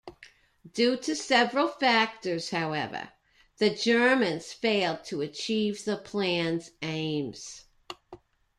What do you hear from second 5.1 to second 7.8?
achieve the plan's aims.